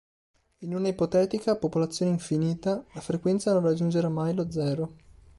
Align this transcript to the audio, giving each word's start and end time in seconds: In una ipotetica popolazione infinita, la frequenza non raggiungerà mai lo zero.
In 0.61 0.73
una 0.73 0.87
ipotetica 0.87 1.55
popolazione 1.57 2.09
infinita, 2.09 2.83
la 2.95 3.01
frequenza 3.01 3.53
non 3.53 3.61
raggiungerà 3.61 4.09
mai 4.09 4.33
lo 4.33 4.49
zero. 4.49 4.95